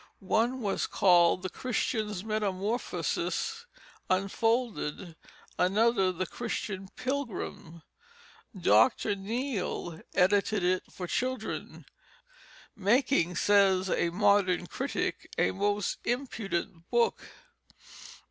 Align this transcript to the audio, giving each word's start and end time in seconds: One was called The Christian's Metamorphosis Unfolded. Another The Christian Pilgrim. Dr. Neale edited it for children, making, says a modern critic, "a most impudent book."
One 0.33 0.61
was 0.61 0.87
called 0.87 1.43
The 1.43 1.49
Christian's 1.51 2.23
Metamorphosis 2.23 3.67
Unfolded. 4.09 5.15
Another 5.59 6.11
The 6.11 6.25
Christian 6.25 6.89
Pilgrim. 6.95 7.83
Dr. 8.59 9.13
Neale 9.13 10.01
edited 10.15 10.63
it 10.63 10.81
for 10.91 11.05
children, 11.05 11.85
making, 12.75 13.35
says 13.35 13.91
a 13.91 14.09
modern 14.09 14.65
critic, 14.65 15.29
"a 15.37 15.51
most 15.51 15.99
impudent 16.03 16.89
book." 16.89 17.23